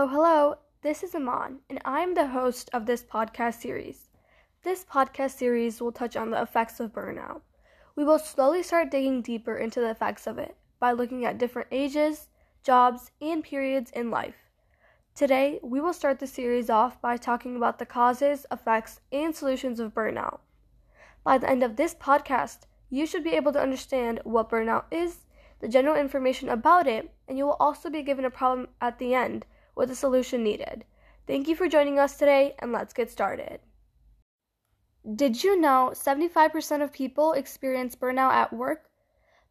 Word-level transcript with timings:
Hello, 0.00 0.08
hello. 0.08 0.54
This 0.80 1.02
is 1.02 1.14
Aman, 1.14 1.58
and 1.68 1.78
I'm 1.84 2.14
the 2.14 2.28
host 2.28 2.70
of 2.72 2.86
this 2.86 3.02
podcast 3.02 3.60
series. 3.60 4.08
This 4.62 4.82
podcast 4.82 5.32
series 5.32 5.78
will 5.78 5.92
touch 5.92 6.16
on 6.16 6.30
the 6.30 6.40
effects 6.40 6.80
of 6.80 6.94
burnout. 6.94 7.42
We 7.96 8.04
will 8.04 8.18
slowly 8.18 8.62
start 8.62 8.90
digging 8.90 9.20
deeper 9.20 9.58
into 9.58 9.78
the 9.78 9.90
effects 9.90 10.26
of 10.26 10.38
it 10.38 10.56
by 10.78 10.92
looking 10.92 11.26
at 11.26 11.36
different 11.36 11.68
ages, 11.70 12.28
jobs, 12.62 13.10
and 13.20 13.44
periods 13.44 13.90
in 13.90 14.10
life. 14.10 14.36
Today, 15.14 15.60
we 15.62 15.82
will 15.82 15.92
start 15.92 16.18
the 16.18 16.26
series 16.26 16.70
off 16.70 16.98
by 17.02 17.18
talking 17.18 17.54
about 17.54 17.78
the 17.78 17.84
causes, 17.84 18.46
effects, 18.50 19.02
and 19.12 19.36
solutions 19.36 19.80
of 19.80 19.92
burnout. 19.92 20.38
By 21.22 21.36
the 21.36 21.50
end 21.50 21.62
of 21.62 21.76
this 21.76 21.94
podcast, 21.94 22.60
you 22.88 23.04
should 23.04 23.22
be 23.22 23.36
able 23.36 23.52
to 23.52 23.60
understand 23.60 24.20
what 24.24 24.48
burnout 24.48 24.84
is, 24.90 25.26
the 25.60 25.68
general 25.68 25.94
information 25.94 26.48
about 26.48 26.86
it, 26.86 27.12
and 27.28 27.36
you 27.36 27.44
will 27.44 27.58
also 27.60 27.90
be 27.90 28.00
given 28.00 28.24
a 28.24 28.30
problem 28.30 28.68
at 28.80 28.98
the 28.98 29.12
end 29.12 29.44
with 29.80 29.88
the 29.88 29.96
solution 29.96 30.44
needed. 30.44 30.84
Thank 31.26 31.48
you 31.48 31.56
for 31.56 31.66
joining 31.66 31.98
us 31.98 32.18
today, 32.18 32.54
and 32.58 32.70
let's 32.70 32.92
get 32.92 33.10
started. 33.10 33.60
Did 35.16 35.42
you 35.42 35.58
know 35.58 35.92
75% 35.94 36.82
of 36.82 36.92
people 36.92 37.32
experience 37.32 37.96
burnout 37.96 38.32
at 38.32 38.52
work? 38.52 38.90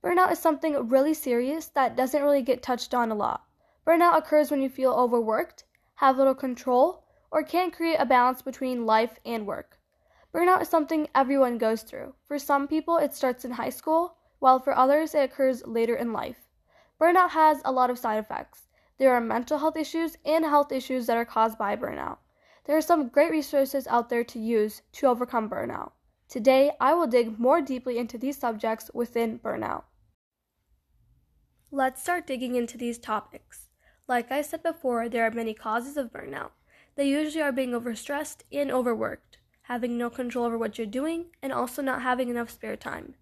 Burnout 0.03 0.31
is 0.31 0.37
something 0.37 0.87
really 0.87 1.15
serious 1.15 1.65
that 1.69 1.95
doesn't 1.95 2.21
really 2.21 2.43
get 2.43 2.61
touched 2.61 2.93
on 2.93 3.09
a 3.09 3.15
lot. 3.15 3.43
Burnout 3.87 4.15
occurs 4.15 4.51
when 4.51 4.61
you 4.61 4.69
feel 4.69 4.91
overworked, 4.91 5.63
have 5.95 6.19
little 6.19 6.35
control, 6.35 7.03
or 7.31 7.41
can't 7.41 7.73
create 7.73 7.97
a 7.97 8.05
balance 8.05 8.43
between 8.43 8.85
life 8.85 9.17
and 9.25 9.47
work. 9.47 9.79
Burnout 10.31 10.61
is 10.61 10.69
something 10.69 11.09
everyone 11.15 11.57
goes 11.57 11.81
through. 11.81 12.13
For 12.27 12.37
some 12.37 12.67
people, 12.67 12.97
it 12.97 13.15
starts 13.15 13.45
in 13.45 13.51
high 13.51 13.71
school, 13.71 14.17
while 14.37 14.59
for 14.59 14.77
others, 14.77 15.15
it 15.15 15.23
occurs 15.23 15.65
later 15.65 15.95
in 15.95 16.13
life. 16.13 16.47
Burnout 17.01 17.31
has 17.31 17.63
a 17.65 17.71
lot 17.71 17.89
of 17.89 17.97
side 17.97 18.19
effects. 18.19 18.68
There 18.99 19.13
are 19.13 19.21
mental 19.21 19.59
health 19.59 19.77
issues 19.77 20.17
and 20.25 20.43
health 20.43 20.73
issues 20.73 21.07
that 21.07 21.15
are 21.15 21.25
caused 21.25 21.57
by 21.57 21.77
burnout. 21.77 22.17
There 22.65 22.75
are 22.75 22.81
some 22.81 23.07
great 23.07 23.31
resources 23.31 23.87
out 23.87 24.09
there 24.09 24.25
to 24.25 24.37
use 24.39 24.81
to 24.91 25.07
overcome 25.07 25.49
burnout. 25.49 25.93
Today, 26.27 26.73
I 26.81 26.93
will 26.93 27.07
dig 27.07 27.39
more 27.39 27.61
deeply 27.61 27.97
into 27.97 28.17
these 28.17 28.37
subjects 28.37 28.91
within 28.93 29.39
burnout. 29.39 29.83
Let's 31.71 32.03
start 32.03 32.27
digging 32.27 32.55
into 32.55 32.77
these 32.77 32.99
topics. 32.99 33.69
Like 34.07 34.31
I 34.31 34.41
said 34.41 34.63
before, 34.63 35.07
there 35.07 35.25
are 35.25 35.31
many 35.31 35.53
causes 35.53 35.95
of 35.95 36.11
burnout. 36.11 36.51
They 36.95 37.07
usually 37.07 37.41
are 37.41 37.53
being 37.53 37.71
overstressed 37.71 38.41
and 38.51 38.69
overworked, 38.69 39.37
having 39.63 39.97
no 39.97 40.09
control 40.09 40.45
over 40.45 40.57
what 40.57 40.77
you're 40.77 40.87
doing, 40.87 41.27
and 41.41 41.53
also 41.53 41.81
not 41.81 42.01
having 42.01 42.27
enough 42.27 42.49
spare 42.49 42.75
time. 42.75 43.15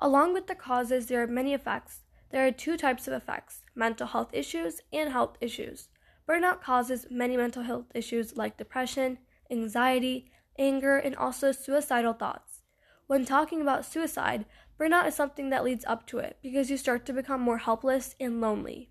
Along 0.00 0.32
with 0.32 0.48
the 0.48 0.54
causes, 0.56 1.06
there 1.06 1.22
are 1.22 1.28
many 1.28 1.54
effects. 1.54 2.00
There 2.30 2.46
are 2.46 2.50
two 2.50 2.76
types 2.76 3.06
of 3.06 3.14
effects 3.14 3.62
mental 3.74 4.08
health 4.08 4.30
issues 4.32 4.80
and 4.92 5.12
health 5.12 5.36
issues. 5.40 5.88
Burnout 6.28 6.60
causes 6.60 7.06
many 7.10 7.36
mental 7.36 7.62
health 7.62 7.86
issues 7.94 8.36
like 8.36 8.56
depression, 8.56 9.18
anxiety, 9.50 10.30
anger, 10.58 10.96
and 10.96 11.14
also 11.14 11.52
suicidal 11.52 12.14
thoughts. 12.14 12.62
When 13.06 13.24
talking 13.24 13.60
about 13.60 13.84
suicide, 13.84 14.44
burnout 14.78 15.06
is 15.06 15.14
something 15.14 15.50
that 15.50 15.62
leads 15.62 15.84
up 15.84 16.06
to 16.08 16.18
it 16.18 16.38
because 16.42 16.70
you 16.70 16.76
start 16.76 17.06
to 17.06 17.12
become 17.12 17.40
more 17.40 17.58
helpless 17.58 18.16
and 18.18 18.40
lonely. 18.40 18.90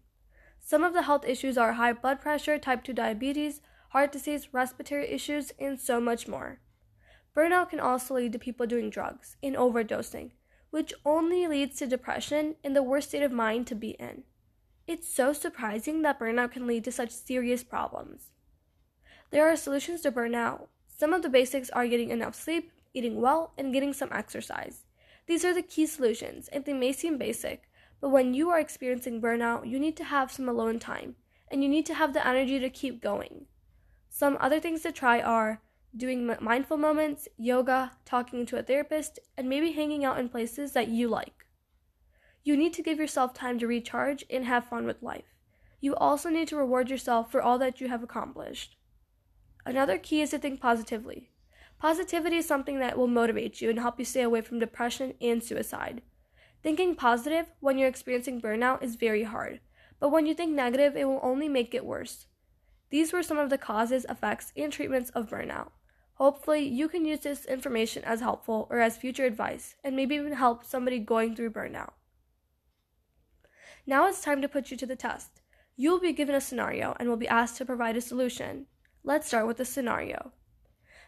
Some 0.60 0.84
of 0.84 0.94
the 0.94 1.04
health 1.04 1.26
issues 1.28 1.58
are 1.58 1.74
high 1.74 1.94
blood 1.94 2.22
pressure, 2.22 2.58
type 2.58 2.84
2 2.84 2.94
diabetes, 2.94 3.62
heart 3.90 4.12
disease, 4.12 4.54
respiratory 4.54 5.10
issues, 5.12 5.52
and 5.60 5.80
so 5.80 6.00
much 6.00 6.28
more. 6.28 6.62
Burnout 7.36 7.70
can 7.70 7.82
also 7.82 8.16
lead 8.16 8.32
to 8.32 8.40
people 8.40 8.66
doing 8.66 8.90
drugs 8.90 9.36
and 9.44 9.56
overdosing, 9.56 10.32
which 10.76 10.94
only 11.06 11.48
leads 11.48 11.78
to 11.78 11.88
depression 11.88 12.54
and 12.62 12.76
the 12.76 12.84
worst 12.84 13.08
state 13.08 13.24
of 13.24 13.32
mind 13.32 13.66
to 13.66 13.74
be 13.74 13.92
in. 13.92 14.24
It's 14.86 15.08
so 15.08 15.32
surprising 15.32 16.02
that 16.02 16.20
burnout 16.20 16.52
can 16.52 16.68
lead 16.68 16.84
to 16.84 16.92
such 16.92 17.12
serious 17.12 17.64
problems. 17.64 18.32
There 19.32 19.50
are 19.50 19.56
solutions 19.56 20.02
to 20.02 20.12
burnout. 20.12 20.68
Some 20.86 21.14
of 21.14 21.22
the 21.22 21.30
basics 21.30 21.70
are 21.70 21.88
getting 21.88 22.10
enough 22.10 22.36
sleep, 22.36 22.74
eating 22.94 23.22
well, 23.22 23.54
and 23.58 23.72
getting 23.72 23.94
some 23.94 24.10
exercise. 24.12 24.84
These 25.28 25.46
are 25.46 25.54
the 25.54 25.62
key 25.62 25.86
solutions, 25.86 26.50
and 26.50 26.66
they 26.66 26.74
may 26.74 26.92
seem 26.92 27.18
basic, 27.18 27.70
but 28.02 28.10
when 28.10 28.34
you 28.34 28.50
are 28.50 28.60
experiencing 28.60 29.22
burnout, 29.22 29.70
you 29.70 29.80
need 29.80 29.96
to 29.96 30.04
have 30.04 30.30
some 30.30 30.50
alone 30.50 30.80
time, 30.80 31.16
and 31.48 31.64
you 31.64 31.70
need 31.70 31.86
to 31.86 31.94
have 31.94 32.12
the 32.12 32.28
energy 32.28 32.60
to 32.60 32.70
keep 32.70 33.02
going. 33.02 33.46
Some 34.10 34.38
other 34.42 34.60
things 34.60 34.82
to 34.82 34.92
try 34.92 35.22
are 35.22 35.62
doing 35.96 36.36
mindful 36.42 36.78
moments, 36.78 37.28
yoga, 37.38 37.92
talking 38.04 38.46
to 38.46 38.58
a 38.58 38.64
therapist, 38.64 39.20
and 39.38 39.48
maybe 39.48 39.72
hanging 39.72 40.04
out 40.04 40.20
in 40.20 40.30
places 40.30 40.74
that 40.74 40.90
you 40.90 41.08
like. 41.08 41.46
You 42.44 42.58
need 42.58 42.74
to 42.74 42.84
give 42.84 43.00
yourself 43.00 43.34
time 43.34 43.58
to 43.60 43.68
recharge 43.68 44.26
and 44.30 44.46
have 44.46 44.68
fun 44.68 44.86
with 44.86 45.02
life. 45.02 45.36
You 45.80 45.96
also 45.96 46.30
need 46.30 46.48
to 46.50 46.58
reward 46.58 46.90
yourself 46.90 47.32
for 47.32 47.42
all 47.42 47.58
that 47.60 47.80
you 47.80 47.88
have 47.88 48.04
accomplished. 48.04 48.78
Another 49.66 49.98
key 49.98 50.22
is 50.22 50.32
to 50.32 50.38
think 50.38 50.60
positively. 50.62 51.32
Positivity 51.80 52.38
is 52.38 52.46
something 52.46 52.80
that 52.80 52.98
will 52.98 53.08
motivate 53.08 53.62
you 53.62 53.70
and 53.70 53.80
help 53.80 54.00
you 54.00 54.06
stay 54.06 54.22
away 54.22 54.42
from 54.42 54.60
depression 54.60 55.14
and 55.22 55.44
suicide. 55.44 56.02
Thinking 56.62 56.96
positive 56.96 57.48
when 57.60 57.78
you're 57.78 57.88
experiencing 57.88 58.42
burnout 58.42 58.84
is 58.84 58.96
very 58.96 59.24
hard, 59.24 59.60
but 60.00 60.10
when 60.10 60.26
you 60.26 60.34
think 60.34 60.52
negative, 60.52 60.96
it 60.96 61.06
will 61.06 61.20
only 61.22 61.48
make 61.48 61.74
it 61.74 61.86
worse. 61.86 62.28
These 62.90 63.12
were 63.12 63.24
some 63.24 63.38
of 63.38 63.50
the 63.50 63.58
causes, 63.58 64.06
effects, 64.10 64.54
and 64.56 64.72
treatments 64.72 65.10
of 65.12 65.30
burnout. 65.30 65.72
Hopefully, 66.16 66.66
you 66.66 66.88
can 66.88 67.06
use 67.06 67.20
this 67.20 67.46
information 67.46 68.04
as 68.06 68.22
helpful 68.22 68.68
or 68.70 68.80
as 68.80 68.98
future 68.98 69.26
advice, 69.26 69.76
and 69.84 69.96
maybe 69.96 70.16
even 70.16 70.34
help 70.34 70.64
somebody 70.64 70.98
going 71.00 71.36
through 71.36 71.52
burnout. 71.52 71.92
Now 73.86 74.08
it's 74.08 74.22
time 74.22 74.42
to 74.42 74.48
put 74.48 74.72
you 74.72 74.78
to 74.78 74.86
the 74.86 74.96
test. 74.96 75.42
You 75.76 75.92
will 75.92 76.00
be 76.00 76.14
given 76.14 76.34
a 76.34 76.42
scenario 76.42 76.96
and 77.00 77.10
will 77.10 77.18
be 77.18 77.28
asked 77.28 77.58
to 77.58 77.66
provide 77.66 77.98
a 77.98 78.02
solution. 78.02 78.68
Let's 79.04 79.28
start 79.28 79.46
with 79.46 79.58
the 79.58 79.66
scenario. 79.66 80.32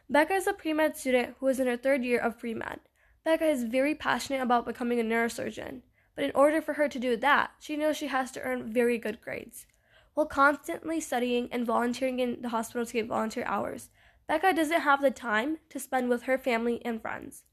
Becca 0.09 0.33
is 0.33 0.47
a 0.47 0.53
pre 0.53 0.73
med 0.73 0.97
student 0.97 1.35
who 1.39 1.47
is 1.47 1.59
in 1.59 1.67
her 1.67 1.77
third 1.77 2.03
year 2.03 2.19
of 2.19 2.37
pre 2.37 2.53
med. 2.53 2.81
Becca 3.23 3.45
is 3.45 3.63
very 3.63 3.95
passionate 3.95 4.41
about 4.41 4.65
becoming 4.65 4.99
a 4.99 5.03
neurosurgeon, 5.03 5.81
but 6.15 6.25
in 6.25 6.31
order 6.35 6.61
for 6.61 6.73
her 6.73 6.89
to 6.89 6.99
do 6.99 7.15
that, 7.17 7.51
she 7.59 7.77
knows 7.77 7.95
she 7.95 8.07
has 8.07 8.31
to 8.31 8.41
earn 8.41 8.71
very 8.71 8.97
good 8.97 9.21
grades. 9.21 9.65
While 10.13 10.25
constantly 10.25 10.99
studying 10.99 11.49
and 11.51 11.65
volunteering 11.65 12.19
in 12.19 12.41
the 12.41 12.49
hospital 12.49 12.85
to 12.85 12.93
get 12.93 13.07
volunteer 13.07 13.45
hours, 13.45 13.89
Becca 14.27 14.53
doesn't 14.53 14.81
have 14.81 15.01
the 15.01 15.11
time 15.11 15.57
to 15.69 15.79
spend 15.79 16.09
with 16.09 16.23
her 16.23 16.37
family 16.37 16.81
and 16.83 17.01
friends. 17.01 17.43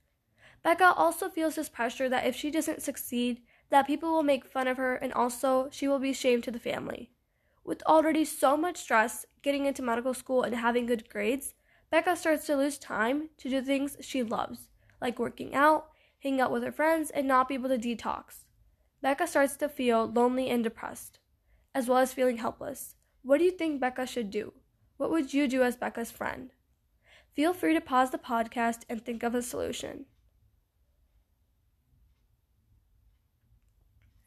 Becca 0.64 0.92
also 0.94 1.28
feels 1.28 1.54
this 1.54 1.68
pressure 1.68 2.08
that 2.08 2.26
if 2.26 2.34
she 2.34 2.50
doesn't 2.50 2.82
succeed, 2.82 3.42
that 3.70 3.86
people 3.86 4.10
will 4.10 4.22
make 4.24 4.44
fun 4.44 4.66
of 4.66 4.76
her 4.76 4.96
and 4.96 5.12
also 5.12 5.68
she 5.70 5.86
will 5.86 6.00
be 6.00 6.10
ashamed 6.10 6.42
to 6.44 6.50
the 6.50 6.58
family. 6.58 7.10
With 7.62 7.82
already 7.84 8.24
so 8.24 8.56
much 8.56 8.78
stress 8.78 9.24
getting 9.42 9.66
into 9.66 9.82
medical 9.82 10.14
school 10.14 10.42
and 10.42 10.56
having 10.56 10.86
good 10.86 11.08
grades, 11.08 11.54
Becca 11.90 12.16
starts 12.16 12.46
to 12.46 12.56
lose 12.56 12.76
time 12.76 13.28
to 13.38 13.48
do 13.48 13.62
things 13.62 13.96
she 14.00 14.22
loves, 14.22 14.68
like 15.00 15.18
working 15.18 15.54
out, 15.54 15.90
hanging 16.18 16.40
out 16.40 16.50
with 16.50 16.64
her 16.64 16.72
friends, 16.72 17.10
and 17.10 17.28
not 17.28 17.48
be 17.48 17.54
able 17.54 17.68
to 17.68 17.78
detox. 17.78 18.46
Becca 19.00 19.26
starts 19.28 19.56
to 19.58 19.68
feel 19.68 20.06
lonely 20.06 20.50
and 20.50 20.64
depressed, 20.64 21.20
as 21.74 21.88
well 21.88 21.98
as 21.98 22.12
feeling 22.12 22.38
helpless. 22.38 22.96
What 23.22 23.38
do 23.38 23.44
you 23.44 23.52
think 23.52 23.80
Becca 23.80 24.06
should 24.06 24.30
do? 24.30 24.54
What 24.96 25.10
would 25.10 25.34
you 25.34 25.46
do 25.46 25.62
as 25.62 25.76
Becca's 25.76 26.10
friend? 26.10 26.53
Feel 27.34 27.52
free 27.52 27.74
to 27.74 27.80
pause 27.80 28.10
the 28.10 28.18
podcast 28.18 28.82
and 28.88 29.04
think 29.04 29.24
of 29.24 29.34
a 29.34 29.42
solution. 29.42 30.06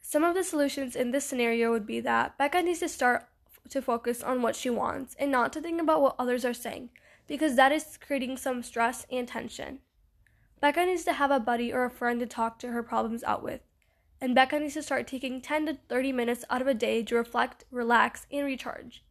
Some 0.02 0.26
of 0.26 0.36
the 0.36 0.44
solutions 0.44 0.96
in 0.96 1.12
this 1.12 1.26
scenario 1.26 1.72
would 1.72 1.86
be 1.86 2.02
that 2.02 2.38
Becca 2.38 2.62
needs 2.62 2.80
to 2.80 2.90
start 2.90 3.28
to 3.70 3.82
focus 3.82 4.22
on 4.22 4.42
what 4.42 4.56
she 4.56 4.70
wants 4.70 5.16
and 5.20 5.32
not 5.32 5.54
to 5.54 5.62
think 5.62 5.82
about 5.82 6.02
what 6.02 6.16
others 6.20 6.44
are 6.44 6.54
saying, 6.54 6.90
because 7.28 7.56
that 7.56 7.72
is 7.72 7.98
creating 7.98 8.38
some 8.38 8.62
stress 8.62 9.06
and 9.10 9.28
tension. 9.28 9.80
Becca 10.60 10.86
needs 10.86 11.04
to 11.06 11.14
have 11.14 11.32
a 11.32 11.40
buddy 11.40 11.72
or 11.72 11.86
a 11.86 11.90
friend 11.90 12.20
to 12.20 12.26
talk 12.26 12.60
to 12.60 12.70
her 12.70 12.84
problems 12.84 13.24
out 13.24 13.44
with. 13.44 13.62
And 14.20 14.36
Becca 14.36 14.60
needs 14.60 14.74
to 14.74 14.84
start 14.84 15.08
taking 15.08 15.42
10 15.42 15.66
to 15.68 15.78
30 15.88 16.12
minutes 16.12 16.44
out 16.50 16.62
of 16.62 16.68
a 16.68 16.74
day 16.74 17.04
to 17.04 17.16
reflect, 17.16 17.64
relax, 17.72 18.26
and 18.32 18.46
recharge. 18.46 19.04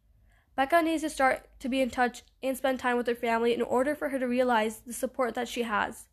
Becca 0.57 0.81
needs 0.81 1.03
to 1.03 1.09
start 1.11 1.47
to 1.59 1.69
be 1.69 1.81
in 1.81 1.91
touch 1.91 2.23
and 2.41 2.57
spend 2.57 2.79
time 2.79 2.97
with 2.97 3.05
her 3.05 3.13
family 3.13 3.53
in 3.53 3.61
order 3.61 3.93
for 3.93 4.09
her 4.09 4.17
to 4.17 4.27
realize 4.27 4.79
the 4.79 4.91
support 4.91 5.35
that 5.35 5.47
she 5.47 5.61
has. 5.61 6.07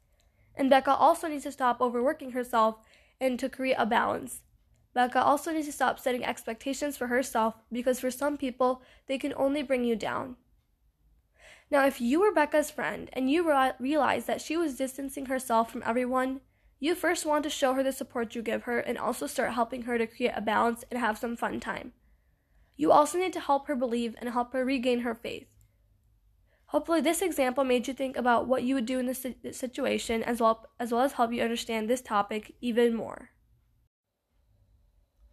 And 0.54 0.68
Becca 0.68 0.94
also 0.94 1.28
needs 1.28 1.44
to 1.44 1.52
stop 1.52 1.80
overworking 1.80 2.32
herself 2.32 2.76
and 3.18 3.38
to 3.38 3.48
create 3.48 3.76
a 3.78 3.86
balance. 3.86 4.42
Becca 4.92 5.20
also 5.22 5.50
needs 5.50 5.66
to 5.66 5.72
stop 5.72 5.98
setting 5.98 6.22
expectations 6.22 6.94
for 6.94 7.06
herself 7.06 7.54
because 7.72 7.98
for 7.98 8.10
some 8.10 8.36
people, 8.36 8.82
they 9.06 9.16
can 9.16 9.32
only 9.34 9.62
bring 9.62 9.82
you 9.82 9.96
down. 9.96 10.36
Now, 11.70 11.86
if 11.86 11.98
you 11.98 12.20
were 12.20 12.30
Becca's 12.30 12.70
friend 12.70 13.08
and 13.14 13.30
you 13.30 13.48
re- 13.48 13.72
realized 13.80 14.26
that 14.26 14.42
she 14.42 14.58
was 14.58 14.76
distancing 14.76 15.24
herself 15.26 15.72
from 15.72 15.82
everyone, 15.86 16.42
you 16.78 16.94
first 16.94 17.24
want 17.24 17.44
to 17.44 17.50
show 17.50 17.72
her 17.72 17.82
the 17.82 17.92
support 17.92 18.34
you 18.34 18.42
give 18.42 18.64
her 18.64 18.78
and 18.78 18.98
also 18.98 19.26
start 19.26 19.54
helping 19.54 19.82
her 19.82 19.96
to 19.96 20.06
create 20.06 20.34
a 20.36 20.42
balance 20.42 20.84
and 20.90 21.00
have 21.00 21.16
some 21.16 21.34
fun 21.34 21.60
time. 21.60 21.94
You 22.76 22.90
also 22.90 23.18
need 23.18 23.32
to 23.34 23.40
help 23.40 23.66
her 23.68 23.76
believe 23.76 24.14
and 24.18 24.30
help 24.30 24.52
her 24.52 24.64
regain 24.64 25.00
her 25.00 25.14
faith. 25.14 25.46
Hopefully, 26.66 27.00
this 27.00 27.22
example 27.22 27.62
made 27.62 27.86
you 27.86 27.94
think 27.94 28.16
about 28.16 28.48
what 28.48 28.64
you 28.64 28.74
would 28.74 28.86
do 28.86 28.98
in 28.98 29.06
this 29.06 29.24
situation 29.52 30.22
as 30.24 30.40
well, 30.40 30.66
as 30.80 30.90
well 30.90 31.02
as 31.02 31.12
help 31.12 31.32
you 31.32 31.42
understand 31.42 31.88
this 31.88 32.00
topic 32.00 32.54
even 32.60 32.94
more. 32.94 33.30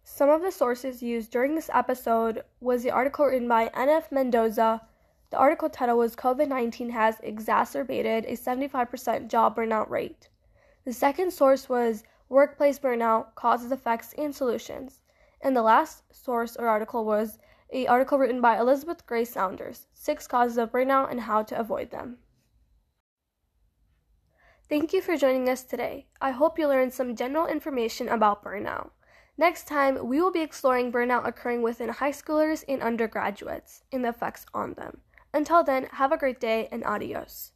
Some 0.04 0.30
of 0.30 0.42
the 0.42 0.52
sources 0.52 1.02
used 1.02 1.30
during 1.30 1.54
this 1.54 1.70
episode 1.72 2.42
was 2.60 2.82
the 2.82 2.90
article 2.90 3.26
written 3.26 3.48
by 3.48 3.68
NF 3.70 4.12
Mendoza. 4.12 4.82
The 5.30 5.36
article 5.36 5.68
title 5.68 5.98
was 5.98 6.14
COVID 6.14 6.48
19 6.48 6.90
has 6.90 7.18
exacerbated 7.24 8.24
a 8.26 8.36
75% 8.36 9.28
job 9.28 9.56
burnout 9.56 9.90
rate. 9.90 10.28
The 10.84 10.92
second 10.92 11.32
source 11.32 11.68
was 11.68 12.04
Workplace 12.28 12.78
Burnout 12.78 13.34
Causes, 13.34 13.72
Effects, 13.72 14.12
and 14.16 14.34
Solutions. 14.34 15.01
And 15.42 15.56
the 15.56 15.62
last 15.62 16.04
source 16.14 16.56
or 16.56 16.68
article 16.68 17.04
was 17.04 17.38
a 17.72 17.86
article 17.86 18.18
written 18.18 18.40
by 18.40 18.58
Elizabeth 18.58 19.06
Grace 19.06 19.32
Saunders, 19.32 19.86
Six 19.92 20.26
Causes 20.26 20.58
of 20.58 20.70
Burnout 20.70 21.10
and 21.10 21.22
How 21.22 21.42
to 21.42 21.58
Avoid 21.58 21.90
Them. 21.90 22.18
Thank 24.68 24.92
you 24.92 25.02
for 25.02 25.16
joining 25.16 25.48
us 25.48 25.64
today. 25.64 26.06
I 26.20 26.30
hope 26.30 26.58
you 26.58 26.68
learned 26.68 26.92
some 26.94 27.16
general 27.16 27.46
information 27.46 28.08
about 28.08 28.44
burnout. 28.44 28.90
Next 29.36 29.66
time, 29.66 30.06
we 30.06 30.20
will 30.20 30.30
be 30.30 30.40
exploring 30.42 30.92
burnout 30.92 31.26
occurring 31.26 31.62
within 31.62 31.88
high 31.88 32.12
schoolers 32.12 32.64
and 32.68 32.82
undergraduates 32.82 33.82
and 33.90 34.04
the 34.04 34.10
effects 34.10 34.46
on 34.54 34.74
them. 34.74 35.00
Until 35.34 35.64
then, 35.64 35.88
have 35.92 36.12
a 36.12 36.18
great 36.18 36.38
day 36.38 36.68
and 36.70 36.84
adios. 36.84 37.51